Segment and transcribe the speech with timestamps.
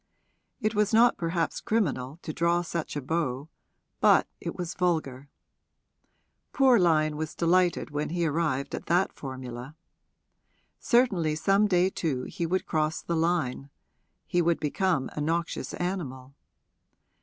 [0.59, 3.49] It was not perhaps criminal to draw such a bow,
[3.99, 5.29] but it was vulgar:
[6.53, 9.75] poor Lyon was delighted when he arrived at that formula.
[10.79, 13.69] Certainly some day too he would cross the line
[14.25, 16.33] he would become a noxious animal.